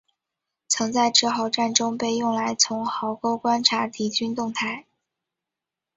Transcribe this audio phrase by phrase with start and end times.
[0.67, 4.87] 曾在堑壕战中被用来从壕沟观察敌军动态。